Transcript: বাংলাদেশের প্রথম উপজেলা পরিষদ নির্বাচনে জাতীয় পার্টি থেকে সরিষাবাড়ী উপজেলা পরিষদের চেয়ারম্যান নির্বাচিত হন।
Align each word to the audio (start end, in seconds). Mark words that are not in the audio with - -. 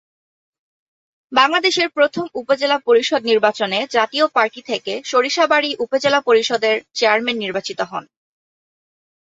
বাংলাদেশের 1.31 1.87
প্রথম 1.89 2.25
উপজেলা 2.35 2.77
পরিষদ 2.79 3.21
নির্বাচনে 3.23 3.79
জাতীয় 3.91 4.25
পার্টি 4.27 4.61
থেকে 4.61 4.93
সরিষাবাড়ী 5.05 5.69
উপজেলা 5.79 6.19
পরিষদের 6.21 6.75
চেয়ারম্যান 6.95 7.37
নির্বাচিত 7.37 7.79
হন। 7.81 8.03